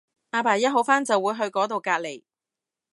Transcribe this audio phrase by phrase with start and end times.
[0.31, 2.23] 阿爸一好翻就會去嗰到隔離